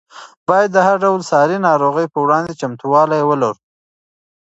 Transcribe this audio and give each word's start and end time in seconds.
باید 0.47 0.69
د 0.73 0.77
هر 0.87 0.95
ډول 1.03 1.21
ساري 1.31 1.57
ناروغۍ 1.67 2.05
په 2.13 2.19
وړاندې 2.25 2.51
تل 2.53 2.59
چمتووالی 2.61 3.21
ولرو. 3.25 3.61